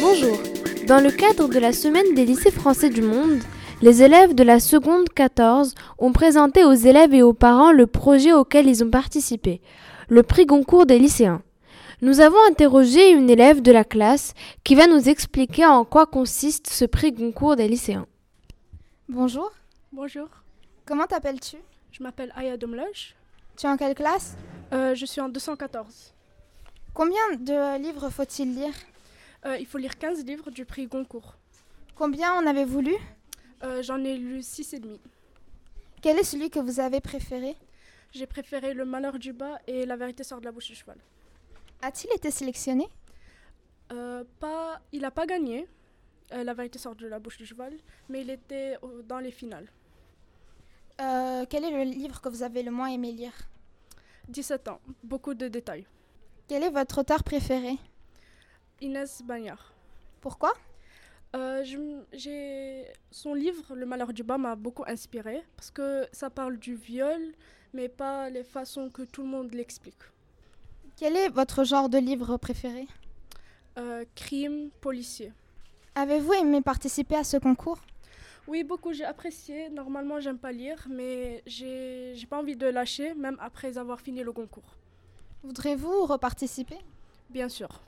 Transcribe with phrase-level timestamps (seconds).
[0.00, 0.38] Bonjour.
[0.86, 3.40] Dans le cadre de la semaine des lycées français du monde,
[3.82, 8.32] les élèves de la seconde 14 ont présenté aux élèves et aux parents le projet
[8.32, 9.60] auquel ils ont participé,
[10.08, 11.42] le prix Goncourt des lycéens.
[12.06, 14.32] Nous avons interrogé une élève de la classe
[14.62, 18.06] qui va nous expliquer en quoi consiste ce prix Goncourt des lycéens.
[19.08, 19.50] Bonjour,
[19.90, 20.28] Bonjour,
[20.84, 21.56] comment t'appelles-tu?
[21.90, 23.16] Je m'appelle Aya Domloj.
[23.56, 24.36] Tu es en quelle classe?
[24.72, 26.14] Euh, je suis en 214.
[26.94, 28.74] Combien de livres faut-il lire?
[29.44, 31.34] Euh, il faut lire 15 livres du prix Goncourt.
[31.96, 32.94] Combien en avez-vous lu?
[33.64, 35.00] Euh, J'en ai lu 6 et demi.
[36.02, 37.56] Quel est celui que vous avez préféré?
[38.12, 40.98] J'ai préféré Le malheur du bas et La vérité sort de la bouche du cheval.
[41.82, 42.88] A-t-il été sélectionné?
[43.92, 45.66] Euh, pas, il n'a pas gagné,
[46.32, 47.74] euh, La vérité sort de la bouche du cheval,
[48.08, 49.68] mais il était dans les finales.
[51.00, 53.34] Euh, Quel est le livre que vous avez le moins aimé lire?
[54.28, 55.86] 17 ans, beaucoup de détails.
[56.48, 57.76] Quel est votre auteur préféré?
[58.80, 59.72] Inès Bagnard.
[60.20, 60.52] Pourquoi?
[61.34, 61.62] Euh,
[62.12, 66.76] j'ai son livre Le malheur du bas m'a beaucoup inspiré parce que ça parle du
[66.76, 67.20] viol
[67.74, 69.98] mais pas les façons que tout le monde l'explique.
[70.96, 72.88] Quel est votre genre de livre préféré?
[73.76, 75.30] Euh, crime policier.
[75.94, 77.78] Avez-vous aimé participer à ce concours?
[78.48, 79.68] Oui, beaucoup, j'ai apprécié.
[79.68, 84.22] Normalement, j'aime pas lire, mais j'ai j'ai pas envie de lâcher, même après avoir fini
[84.22, 84.76] le concours.
[85.42, 86.78] Voudrez-vous reparticiper?
[87.28, 87.82] Bien sûr.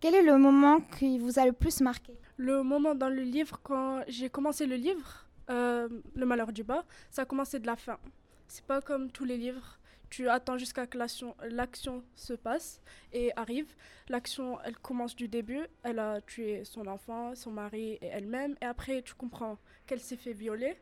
[0.00, 2.12] Quel est le moment qui vous a le plus marqué?
[2.36, 6.84] Le moment dans le livre, quand j'ai commencé le livre, euh, Le malheur du bas,
[7.10, 7.98] ça a commencé de la fin.
[8.46, 9.78] C'est pas comme tous les livres.
[10.12, 12.82] Tu attends jusqu'à que l'action se passe
[13.14, 13.74] et arrive.
[14.10, 15.66] L'action, elle commence du début.
[15.82, 18.54] Elle a tué son enfant, son mari et elle-même.
[18.60, 20.76] Et après, tu comprends qu'elle s'est fait violer.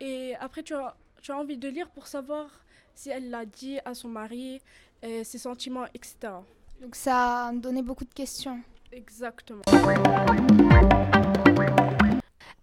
[0.00, 2.62] Et après, tu as, tu as envie de lire pour savoir
[2.94, 4.60] si elle l'a dit à son mari,
[5.00, 6.16] et ses sentiments, etc.
[6.82, 8.60] Donc ça a donné beaucoup de questions.
[8.92, 9.62] Exactement.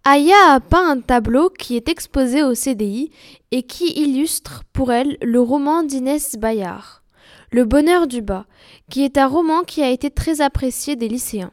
[0.08, 3.10] Aya a peint un tableau qui est exposé au CDI
[3.50, 7.02] et qui illustre pour elle le roman d'Inès Bayard,
[7.50, 8.46] Le bonheur du bas,
[8.88, 11.50] qui est un roman qui a été très apprécié des lycéens.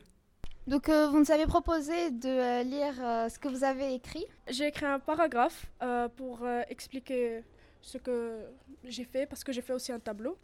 [0.68, 4.28] Donc euh, vous nous avez proposé de euh, lire euh, ce que vous avez écrit.
[4.48, 7.44] J'ai écrit un paragraphe euh, pour euh, expliquer
[7.82, 8.38] ce que
[8.84, 10.38] j'ai fait, parce que j'ai fait aussi un tableau.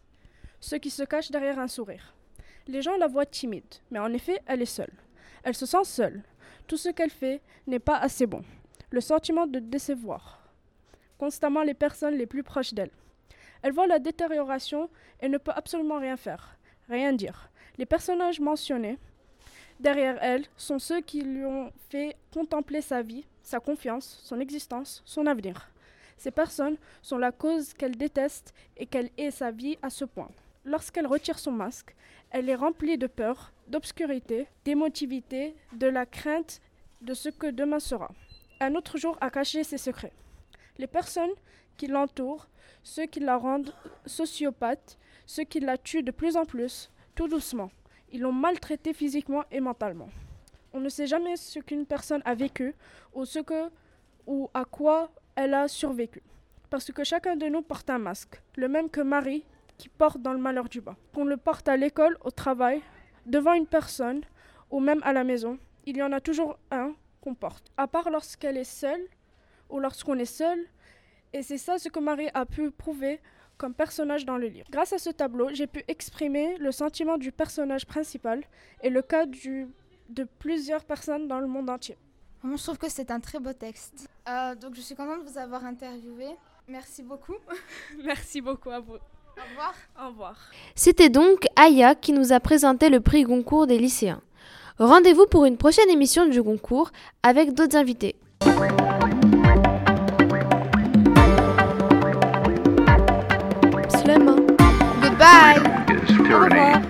[0.59, 2.15] Ce qui se cache derrière un sourire.
[2.67, 4.93] Les gens la voient timide, mais en effet, elle est seule.
[5.43, 6.23] Elle se sent seule.
[6.69, 8.43] Tout ce qu'elle fait n'est pas assez bon.
[8.91, 10.39] Le sentiment de décevoir.
[11.17, 12.91] Constamment les personnes les plus proches d'elle.
[13.63, 14.87] Elle voit la détérioration
[15.19, 17.49] et ne peut absolument rien faire, rien dire.
[17.79, 18.99] Les personnages mentionnés
[19.79, 25.01] derrière elle sont ceux qui lui ont fait contempler sa vie, sa confiance, son existence,
[25.05, 25.71] son avenir.
[26.17, 30.29] Ces personnes sont la cause qu'elle déteste et qu'elle hait sa vie à ce point.
[30.69, 31.95] Lorsqu'elle retire son masque,
[32.29, 36.61] elle est remplie de peur, d'obscurité, d'émotivité, de la crainte
[37.01, 38.11] de ce que demain sera.
[38.59, 40.13] Un autre jour a caché ses secrets.
[40.77, 41.33] Les personnes
[41.75, 42.47] qui l'entourent,
[42.83, 43.73] ceux qui la rendent
[44.05, 47.71] sociopathe, ceux qui la tuent de plus en plus, tout doucement.
[48.11, 50.09] Ils l'ont maltraitée physiquement et mentalement.
[50.71, 52.75] On ne sait jamais ce qu'une personne a vécu
[53.15, 53.71] ou ce que
[54.27, 56.21] ou à quoi elle a survécu.
[56.69, 59.43] Parce que chacun de nous porte un masque, le même que Marie
[59.79, 60.95] qui porte dans le malheur du bas.
[61.15, 62.83] Qu'on le porte à l'école, au travail,
[63.25, 64.21] devant une personne
[64.69, 67.71] ou même à la maison, il y en a toujours un qu'on porte.
[67.77, 69.01] À part lorsqu'elle est seule
[69.69, 70.59] ou lorsqu'on est seul.
[71.33, 73.19] Et c'est ça ce que Marie a pu prouver
[73.57, 74.67] comme personnage dans le livre.
[74.69, 78.43] Grâce à ce tableau, j'ai pu exprimer le sentiment du personnage principal
[78.83, 79.67] et le cas du,
[80.09, 81.97] de plusieurs personnes dans le monde entier.
[82.41, 84.07] Moi, je trouve que c'est un très beau texte.
[84.27, 86.27] Euh, donc je suis contente de vous avoir interviewé.
[86.67, 87.35] Merci beaucoup.
[88.03, 88.97] Merci beaucoup à vous.
[89.37, 89.73] Au revoir.
[90.01, 90.35] Au revoir.
[90.75, 94.21] C'était donc Aya qui nous a présenté le prix Goncourt des lycéens.
[94.79, 96.91] Rendez-vous pour une prochaine émission du Goncourt
[97.23, 98.15] avec d'autres invités.
[103.89, 104.31] Slema.
[104.31, 104.71] Hein.
[105.01, 105.59] Goodbye.
[106.31, 106.81] Au revoir.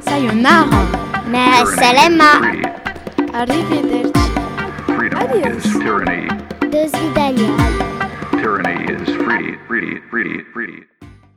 [0.00, 0.84] Sayonara.
[1.26, 2.32] Ma salama.
[3.32, 4.12] Arrivederci.
[5.16, 5.78] Adios.
[6.70, 6.92] Dos
[8.32, 10.84] Tyranny is free, free, free, free.